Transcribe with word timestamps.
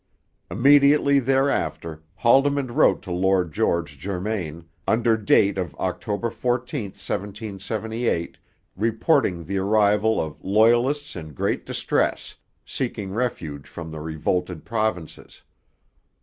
Immediately 0.49 1.19
thereafter 1.19 2.01
Haldimand 2.15 2.71
wrote 2.71 3.03
to 3.03 3.11
Lord 3.11 3.53
George 3.53 3.99
Germain, 3.99 4.65
under 4.87 5.15
date 5.15 5.59
of 5.59 5.75
October 5.75 6.31
14, 6.31 6.85
1778, 6.85 8.39
reporting 8.75 9.45
the 9.45 9.59
arrival 9.59 10.19
of 10.19 10.43
'loyalists 10.43 11.15
in 11.15 11.33
great 11.35 11.67
distress,' 11.67 12.33
seeking 12.65 13.11
refuge 13.13 13.67
from 13.67 13.91
the 13.91 13.99
revolted 13.99 14.65
provinces. 14.65 15.43